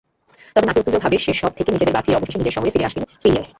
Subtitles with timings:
[0.55, 3.49] তবে নাটকীয়ভাবে সেসব থেকে নিজেদের বাঁচিয়ে অবশেষে নিজের শহরে ফিরে আসেন ফিলিয়াস।